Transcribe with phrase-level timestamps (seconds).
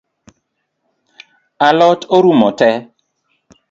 [1.67, 2.77] A lot orumo tee?